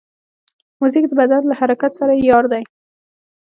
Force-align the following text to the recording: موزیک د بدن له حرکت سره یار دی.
موزیک 0.79 1.05
د 1.09 1.13
بدن 1.19 1.41
له 1.47 1.55
حرکت 1.59 1.91
سره 1.99 2.13
یار 2.29 2.45
دی. 2.51 2.63